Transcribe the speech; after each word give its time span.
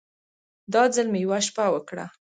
دا 0.73 0.83
ځل 0.95 1.07
مې 1.11 1.19
يوه 1.25 1.39
شپه 1.47 1.65
وکړه. 1.73 2.05